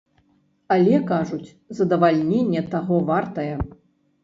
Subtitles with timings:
[0.75, 3.55] Але, кажуць, задавальненне таго вартае.